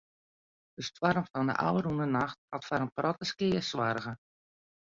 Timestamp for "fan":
1.29-1.45